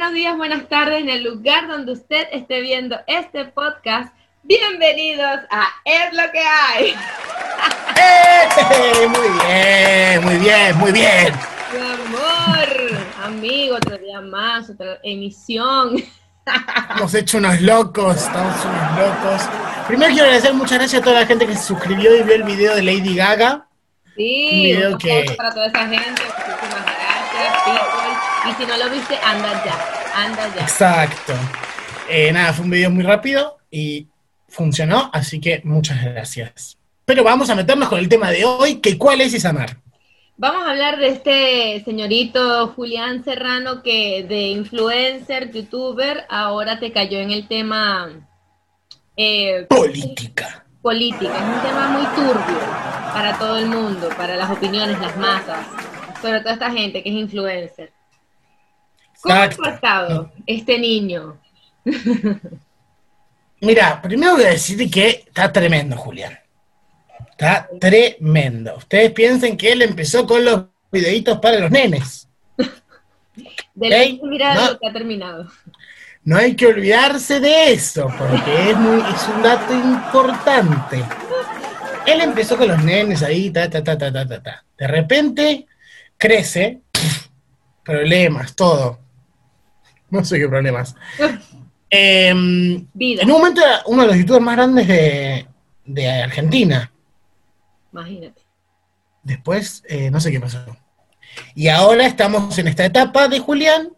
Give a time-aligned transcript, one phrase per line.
[0.00, 4.14] buenos días, buenas tardes en el lugar donde usted esté viendo este podcast.
[4.42, 6.94] Bienvenidos a Es lo que hay.
[7.98, 9.06] ¡Eh!
[9.08, 11.34] Muy bien, muy bien, muy bien.
[11.74, 16.02] Mi amor, amigo, otro día más, otra emisión.
[16.96, 19.42] Hemos hecho unos locos, estamos unos locos.
[19.86, 22.44] Primero quiero agradecer muchas gracias a toda la gente que se suscribió y vio el
[22.44, 23.66] video de Lady Gaga.
[24.16, 26.22] Sí, Un video que- para toda esa gente.
[28.48, 30.62] Y si no lo viste, anda ya, anda ya.
[30.62, 31.34] Exacto.
[32.08, 34.06] Eh, nada, fue un video muy rápido y
[34.48, 36.78] funcionó, así que muchas gracias.
[37.04, 39.76] Pero vamos a meternos con el tema de hoy, que cuál es Isamar.
[40.36, 47.18] Vamos a hablar de este señorito Julián Serrano que de influencer, youtuber, ahora te cayó
[47.18, 48.08] en el tema
[49.16, 50.64] eh, Política.
[50.80, 51.36] política.
[51.36, 52.58] Es un tema muy turbio
[53.12, 55.66] para todo el mundo, para las opiniones, las masas,
[56.22, 57.92] sobre toda esta gente que es influencer.
[59.22, 61.38] ¿Cómo ha estado este niño?
[63.60, 66.38] Mira, primero voy a decir que está tremendo, Julián.
[67.30, 68.76] Está tremendo.
[68.76, 72.28] Ustedes piensen que él empezó con los videitos para los nenes.
[73.74, 74.72] De Ey, lo que mira no.
[74.72, 75.46] lo que ha terminado.
[76.24, 81.02] No hay que olvidarse de eso, porque es, muy, es un dato importante.
[82.06, 84.64] Él empezó con los nenes ahí, ta, ta, ta, ta, ta, ta.
[84.76, 85.66] De repente
[86.18, 86.80] crece,
[87.82, 88.99] problemas, todo.
[90.20, 90.94] No sé qué problemas.
[91.92, 95.48] Em, Vida, en un momento era uno de los youtubers más grandes de,
[95.84, 96.92] de Argentina.
[97.92, 98.42] imagínate.
[99.24, 100.64] Después, eh, no sé qué pasó.
[101.54, 103.90] Y ahora estamos en esta etapa de Julián,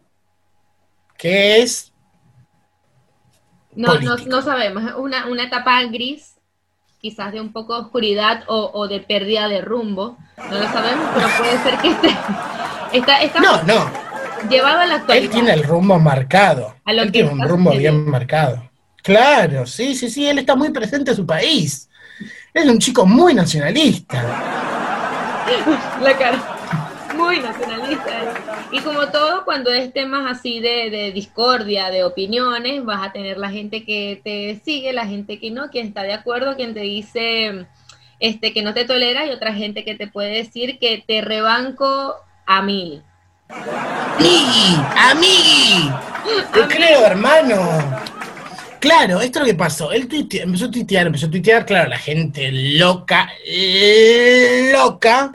[1.17, 1.93] que es
[3.75, 6.35] No, no, no sabemos, una, una etapa gris,
[6.99, 10.17] quizás de un poco de oscuridad o, o de pérdida de rumbo.
[10.37, 12.07] No lo sabemos, pero puede ser que esté,
[12.93, 14.02] está, está No, no,
[14.49, 15.31] llevado a la él actualidad.
[15.31, 16.75] tiene el rumbo marcado.
[16.85, 18.69] A lo Él que tiene un rumbo bien marcado.
[19.01, 21.89] Claro, sí, sí, sí, él está muy presente en su país.
[22.53, 24.21] Es un chico muy nacionalista.
[26.01, 26.39] La cara.
[27.15, 28.33] Muy nacionalista.
[28.71, 33.37] Y como todo, cuando es temas así de, de discordia, de opiniones, vas a tener
[33.37, 36.81] la gente que te sigue, la gente que no, quien está de acuerdo, quien te
[36.81, 37.65] dice
[38.19, 42.15] este que no te tolera y otra gente que te puede decir que te rebanco
[42.45, 43.03] a mil.
[43.49, 44.81] ¡Amigui!
[44.97, 45.91] ¡Amigui!
[46.53, 48.01] Te creo, hermano.
[48.79, 49.91] Claro, esto es lo que pasó.
[49.91, 53.29] Él tuite- empezó a tuitear, empezó a tuitear, claro, la gente loca,
[54.73, 55.31] loca,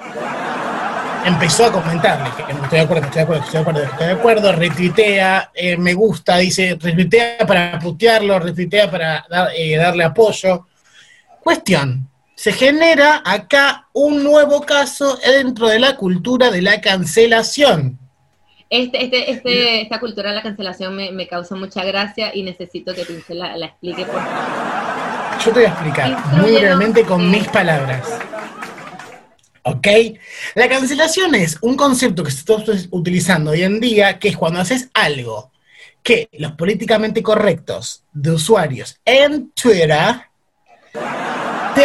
[1.24, 4.06] empezó a comentarle que estoy de acuerdo, estoy de acuerdo, estoy de acuerdo, que estoy
[4.06, 10.04] de acuerdo, retuitea, eh, me gusta, dice, retuitea para putearlo, retuitea para dar- eh, darle
[10.04, 10.66] apoyo.
[11.42, 12.06] Cuestión,
[12.38, 17.98] se genera acá un nuevo caso dentro de la cultura de la cancelación.
[18.70, 22.94] Este, este, este, esta cultura de la cancelación me, me causa mucha gracia y necesito
[22.94, 25.44] que Pince la, la explique, por favor.
[25.44, 27.38] Yo te voy a explicar muy brevemente con eh.
[27.38, 28.06] mis palabras.
[29.64, 29.88] ¿Ok?
[30.54, 32.54] La cancelación es un concepto que se está
[32.92, 35.50] utilizando hoy en día, que es cuando haces algo
[36.04, 40.28] que los políticamente correctos de usuarios en Twitter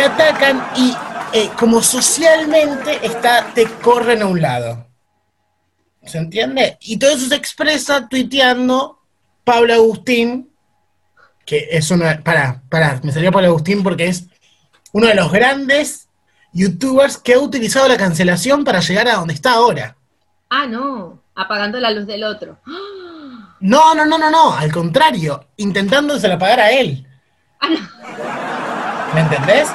[0.04, 0.94] te atacan y
[1.34, 4.88] eh, como socialmente está, te corren a un lado.
[6.06, 6.78] ¿Se entiende?
[6.82, 9.00] Y todo eso se expresa tuiteando
[9.44, 10.52] Pablo Agustín,
[11.46, 12.22] que es una.
[12.22, 14.26] Pará, pará, me salió Pablo Agustín porque es
[14.92, 16.10] uno de los grandes
[16.52, 19.96] youtubers que ha utilizado la cancelación para llegar a donde está ahora.
[20.50, 22.60] Ah, no, apagando la luz del otro.
[23.60, 27.08] No, no, no, no, no, al contrario, intentándosela pagar a él.
[27.62, 29.14] Ah, no.
[29.14, 29.70] ¿Me entendés?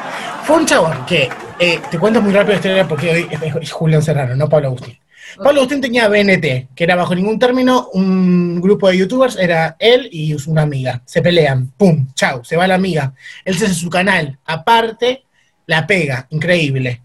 [0.49, 1.29] Fue un chabón que,
[1.59, 3.29] eh, te cuento muy rápido la historia porque hoy
[3.61, 4.99] es, Julián Serrano, no Pablo Agustín.
[5.37, 10.09] Pablo Agustín tenía BNT, que era bajo ningún término un grupo de youtubers, era él
[10.11, 11.03] y una amiga.
[11.05, 13.13] Se pelean, pum, chau, se va la amiga.
[13.45, 15.23] Él se hace su canal, aparte,
[15.67, 17.03] la pega, increíble.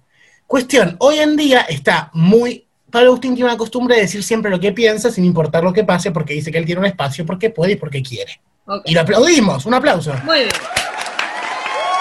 [0.48, 2.66] Cuestión, hoy en día está muy...
[2.90, 5.84] Pablo Agustín tiene una costumbre de decir siempre lo que piensa sin importar lo que
[5.84, 8.40] pase porque dice que él tiene un espacio porque puede y porque quiere.
[8.86, 10.14] Y lo aplaudimos, un aplauso.
[10.24, 10.50] Muy bien.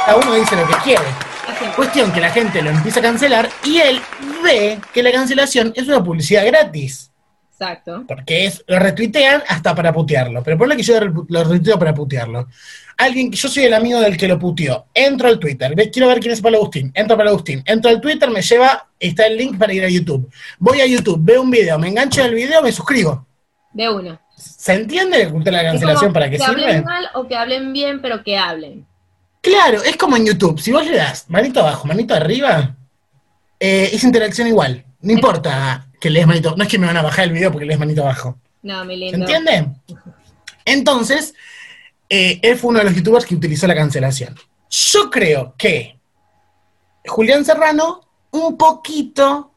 [0.06, 1.31] Cada uno dice lo que quiere.
[1.76, 4.00] Cuestión que la gente lo empieza a cancelar y él
[4.42, 7.10] ve que la cancelación es una publicidad gratis.
[7.50, 8.04] Exacto.
[8.08, 10.42] Porque es, lo retuitean hasta para putearlo.
[10.42, 12.48] Pero ponle que yo lo retuiteo para putearlo.
[12.96, 14.86] Alguien que yo soy el amigo del que lo puteó.
[14.92, 16.90] Entro al Twitter, quiero ver quién es Pablo Agustín.
[16.94, 17.62] Entro a Pablo Agustín.
[17.64, 20.30] Entro al Twitter, me lleva, está el link para ir a YouTube.
[20.58, 23.26] Voy a YouTube, veo un video, me engancho en el video, me suscribo.
[23.72, 24.20] De una.
[24.36, 26.64] ¿Se entiende la cancelación para qué que sirve?
[26.64, 28.86] hablen mal o que hablen bien, pero que hablen.
[29.42, 30.60] Claro, es como en YouTube.
[30.60, 32.76] Si vos le das manito abajo, manito arriba,
[33.58, 34.86] eh, es interacción igual.
[35.00, 36.54] No importa que lees manito.
[36.56, 38.38] No es que me van a bajar el video porque lees manito abajo.
[38.62, 39.26] No, mi lindo.
[39.26, 39.68] ¿Se entiende?
[40.64, 41.34] Entonces,
[42.08, 44.36] eh, él fue uno de los youtubers que utilizó la cancelación.
[44.70, 45.98] Yo creo que
[47.04, 49.54] Julián Serrano un poquito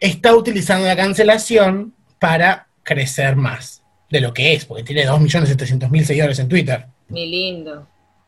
[0.00, 6.38] está utilizando la cancelación para crecer más de lo que es, porque tiene 2.700.000 seguidores
[6.38, 6.86] en Twitter.
[7.08, 7.86] Mi lindo.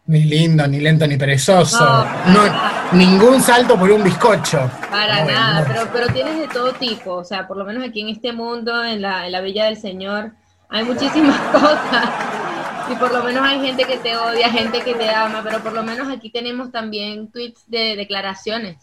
[0.08, 1.84] Ni lindo, ni lento, ni perezoso.
[1.84, 4.70] No, No, ningún salto por un bizcocho.
[4.90, 8.08] Para nada, pero, pero tienes de todo tipo, o sea, por lo menos aquí en
[8.08, 10.32] este mundo, en la, en la Villa del Señor,
[10.70, 12.08] hay muchísimas cosas.
[12.90, 15.74] Y por lo menos hay gente que te odia, gente que te ama, pero por
[15.74, 18.78] lo menos aquí tenemos también tweets de declaraciones.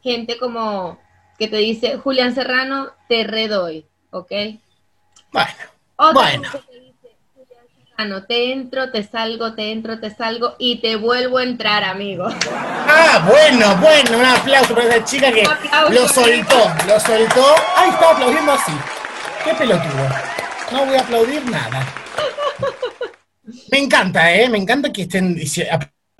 [0.00, 1.00] Gente como
[1.40, 4.30] que te dice, Julián Serrano, te redoy, ¿ok?
[5.32, 5.50] Bueno,
[5.96, 6.48] Otra Bueno.
[8.02, 12.26] Que te entro, te salgo, te entro, te salgo y te vuelvo a entrar, amigo.
[12.88, 15.42] Ah, bueno, bueno, un aplauso para esa chica que
[15.90, 17.54] lo soltó, lo soltó.
[17.76, 18.72] Ay, estaba aplaudiendo así.
[19.44, 20.08] Qué pelotudo.
[20.72, 21.86] No voy a aplaudir nada.
[23.70, 24.48] Me encanta, ¿eh?
[24.48, 25.36] Me encanta que estén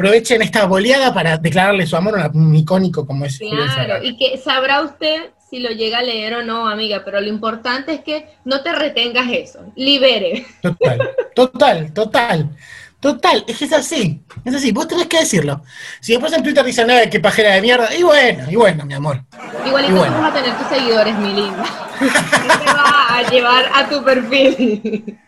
[0.02, 4.36] aprovechen esta boleada para declararle su amor a un icónico como es Claro, y que
[4.36, 8.26] sabrá usted si lo llega a leer o no, amiga, pero lo importante es que
[8.44, 10.44] no te retengas eso, libere.
[10.60, 12.50] Total, total, total.
[12.98, 15.62] Total, es que es así, es así, vos tenés que decirlo.
[16.00, 18.94] Si después en Twitter dicen, "Ay, qué pajera de mierda, y bueno, y bueno, mi
[18.94, 19.22] amor.
[19.66, 20.20] Igualito Y bueno.
[20.20, 21.64] vas a tener tus seguidores, mi linda.
[21.98, 25.18] ¿Qué te va a llevar a tu perfil?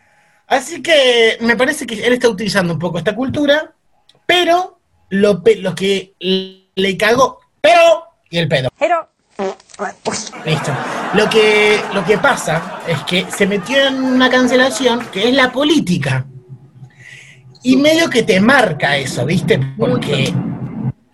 [0.47, 3.74] Así que me parece que él está utilizando un poco esta cultura,
[4.26, 4.79] pero
[5.11, 6.15] lo, que
[6.75, 8.69] le cagó, pero y el pedo.
[8.79, 9.09] Pero.
[10.44, 10.73] Listo.
[11.15, 15.53] Lo que, lo que pasa es que se metió en una cancelación que es la
[15.53, 16.26] política.
[17.62, 19.59] Y medio que te marca eso, ¿viste?
[19.79, 20.32] Porque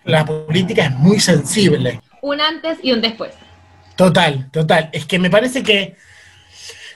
[0.03, 2.01] la política es muy sensible.
[2.21, 3.33] Un antes y un después.
[3.95, 4.89] Total, total.
[4.91, 5.95] Es que me parece que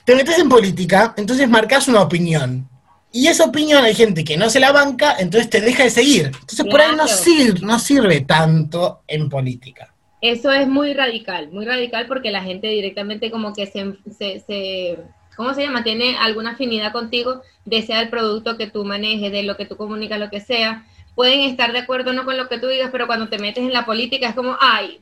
[0.04, 2.68] te metes en política, entonces marcas una opinión.
[3.12, 6.26] Y esa opinión hay gente que no se la banca, entonces te deja de seguir.
[6.26, 9.94] Entonces por ahí no sirve, no sirve tanto en política.
[10.20, 14.98] Eso es muy radical, muy radical porque la gente directamente como que se, se, se-
[15.36, 15.84] ¿cómo se llama?
[15.84, 20.18] Tiene alguna afinidad contigo, desea el producto que tú manejes, de lo que tú comunicas,
[20.18, 20.86] lo que sea.
[21.14, 23.64] Pueden estar de acuerdo o no con lo que tú digas, pero cuando te metes
[23.64, 25.00] en la política es como, ay,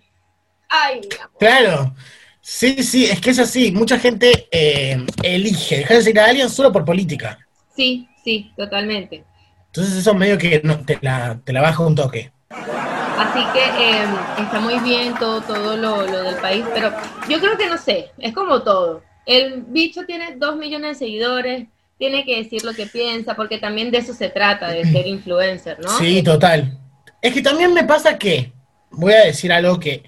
[0.68, 1.30] ay, mi amor".
[1.38, 1.94] Claro.
[2.40, 3.72] Sí, sí, es que es así.
[3.72, 7.38] Mucha gente eh, elige dejar de seguir a alguien solo por política.
[7.74, 9.24] Sí, sí, totalmente.
[9.66, 12.30] Entonces eso medio que no, te, la, te la baja un toque.
[12.50, 14.04] Así que eh,
[14.38, 16.92] está muy bien todo, todo lo, lo del país, pero
[17.28, 19.02] yo creo que no sé, es como todo.
[19.26, 21.66] El bicho tiene dos millones de seguidores,
[21.98, 25.78] tiene que decir lo que piensa, porque también de eso se trata, de ser influencer,
[25.80, 25.96] ¿no?
[25.98, 26.78] Sí, total.
[27.20, 28.52] Es que también me pasa que,
[28.90, 30.02] voy a decir algo que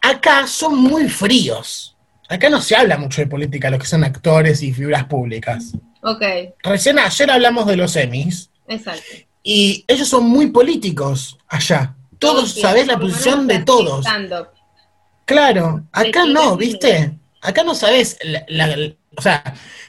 [0.00, 1.96] acá son muy fríos.
[2.30, 5.72] Acá no se habla mucho de política, los que son actores y figuras públicas.
[6.02, 6.22] Ok,
[6.62, 9.02] Recién ayer hablamos de los Emmys exacto.
[9.42, 11.94] y ellos son muy políticos allá.
[12.18, 14.06] Todos, Sí, sabés la posición de todos.
[15.24, 16.56] Claro, acá no.
[16.56, 17.18] ¿viste?
[17.42, 17.72] Acá no
[18.22, 19.42] la- la- o sea,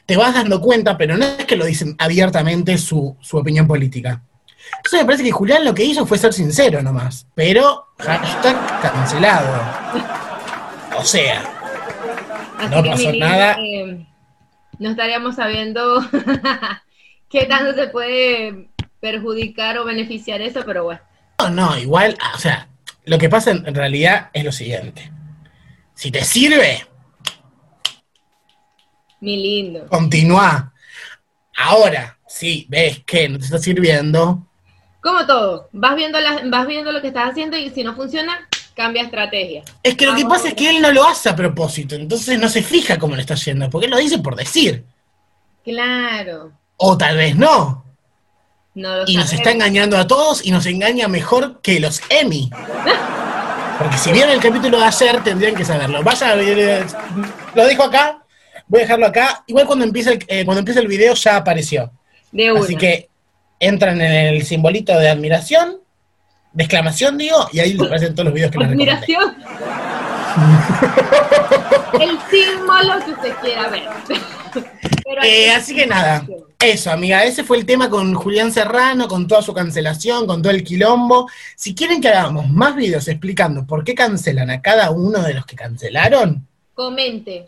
[0.06, 4.22] te vas dando cuenta, pero no es que lo dicen abiertamente su, su opinión política.
[4.78, 9.62] Entonces me parece que Julián lo que hizo fue ser sincero nomás, pero hashtag cancelado.
[10.98, 11.44] O sea,
[12.62, 13.58] Así No que, pasó nada.
[13.60, 14.06] eh,
[14.80, 16.02] no estaríamos sabiendo
[17.30, 21.02] qué tanto se puede perjudicar o beneficiar eso, pero bueno.
[21.40, 22.68] no, no, igual, ah, o sea,
[23.06, 25.12] lo que pasa en realidad es lo siguiente.
[25.96, 26.86] Si te sirve,
[29.20, 29.88] Mi lindo.
[29.88, 30.74] continúa.
[31.58, 34.48] Ahora, si ves que no te está sirviendo,
[35.02, 38.48] Como todo, vas viendo, la- vas viendo lo que estás haciendo y si no funciona,
[38.76, 39.64] cambia estrategia.
[39.84, 42.50] Es que lo que pasa es que él no lo hace a propósito, entonces no
[42.50, 44.84] se fija cómo le está yendo, porque él lo dice por decir.
[45.64, 47.86] Claro, O tal vez no.
[48.74, 52.50] no lo Y nos está engañando a todos y nos engaña mejor que los Emmy.
[53.82, 56.04] Porque si vieron el capítulo de ayer, tendrían que saberlo.
[56.04, 56.86] Vaya, eh,
[57.56, 58.24] lo dejo acá,
[58.68, 59.44] voy a dejarlo acá.
[59.48, 61.92] Igual cuando empieza el, eh, cuando empieza el video ya apareció.
[62.32, 62.62] De una.
[62.62, 63.10] Así que
[63.60, 65.81] entran en el simbolito de admiración,
[66.54, 68.92] de exclamación, digo, y ahí les aparecen todos los videos que les recomendé.
[68.94, 69.36] Admiración.
[72.00, 73.84] El símbolo que usted quiera ver.
[74.54, 76.26] Pero Eh, así que nada,
[76.60, 80.52] eso, amiga, ese fue el tema con Julián Serrano, con toda su cancelación, con todo
[80.54, 81.30] el quilombo.
[81.56, 85.46] Si quieren que hagamos más videos explicando por qué cancelan a cada uno de los
[85.46, 87.48] que cancelaron, Comente.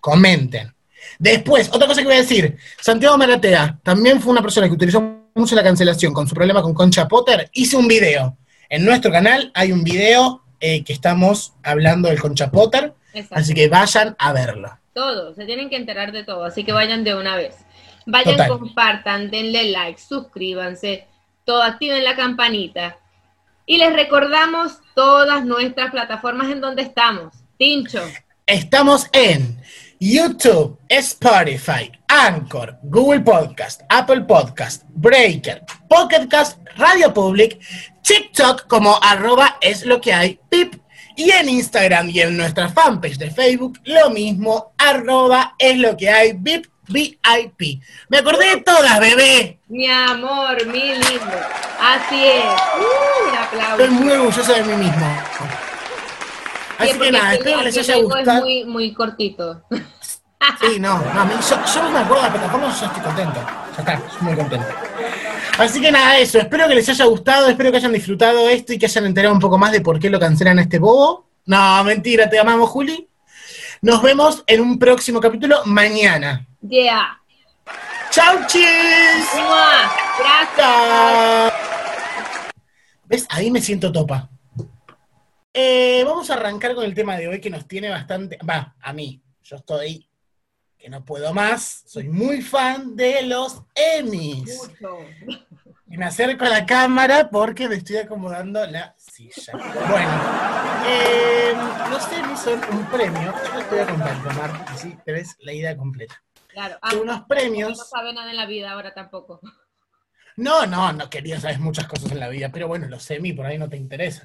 [0.00, 0.72] comenten.
[1.18, 5.18] Después, otra cosa que voy a decir, Santiago Maratea también fue una persona que utilizó
[5.34, 7.50] mucho la cancelación con su problema con Concha Potter.
[7.52, 8.36] Hice un video.
[8.68, 13.34] En nuestro canal hay un video eh, que estamos hablando del Concha Potter, Exacto.
[13.36, 14.78] así que vayan a verlo.
[14.94, 17.56] todo, se tienen que enterar de todo, así que vayan de una vez.
[18.04, 18.48] Vayan, Total.
[18.48, 21.06] compartan, denle like, suscríbanse,
[21.44, 22.98] todo, activen la campanita.
[23.64, 27.32] Y les recordamos todas nuestras plataformas en donde estamos.
[27.56, 28.02] Tincho,
[28.46, 29.60] Estamos en
[30.02, 37.60] YouTube, Spotify, Anchor, Google Podcast, Apple Podcast, Breaker, Pocket Cast, Radio Public,
[38.02, 40.74] TikTok como arroba es lo que hay, pip,
[41.14, 46.10] y en Instagram y en nuestra fanpage de Facebook lo mismo, arroba es lo que
[46.10, 47.80] hay, VIP, VIP.
[48.08, 49.60] Me acordé de todas, bebé.
[49.68, 51.38] mi amor, mi lindo.
[51.80, 52.44] Así es.
[52.44, 53.82] Uh, un aplauso.
[53.84, 55.06] Estoy muy orgulloso de mí mismo.
[56.84, 58.30] Sí, Así que nada, espero que les haya gustado.
[58.38, 59.62] Es muy, muy cortito.
[60.60, 63.40] Sí, no, no, a mí- yo, yo me acuerdo de la plataforma, yo estoy contento.
[63.76, 64.66] Ya está, estoy muy contento.
[65.58, 68.78] Así que nada, eso, espero que les haya gustado, espero que hayan disfrutado esto y
[68.78, 71.28] que hayan enterado un poco más de por qué lo cancelan a este bobo.
[71.46, 73.08] No, mentira, te amamos, Juli.
[73.82, 76.46] Nos vemos en un próximo capítulo mañana.
[76.68, 77.18] Yeah.
[78.10, 78.64] ¡Chau, chis!
[80.18, 81.52] Gracias.
[83.06, 83.26] ¿Ves?
[83.30, 84.28] Ahí me siento topa.
[85.54, 88.38] Eh, vamos a arrancar con el tema de hoy que nos tiene bastante.
[88.48, 89.22] Va, a mí.
[89.42, 90.08] Yo estoy
[90.78, 91.82] que no puedo más.
[91.86, 94.70] Soy muy fan de los Emmys.
[94.80, 94.98] Mucho.
[95.88, 99.52] Y me acerco a la cámara porque me estoy acomodando la silla.
[99.52, 100.22] Bueno,
[100.86, 101.52] eh,
[101.90, 103.34] los Emmys son un premio.
[103.44, 106.22] Yo les voy a contar, Omar, así te ves la idea completa.
[106.48, 106.78] Claro.
[106.82, 107.88] Son Ah, unos no premios.
[107.90, 109.40] sabe nada en la vida ahora tampoco.
[110.36, 113.44] No, no, no quería saber muchas cosas en la vida, pero bueno, los Emmy por
[113.44, 114.20] ahí no te interesa.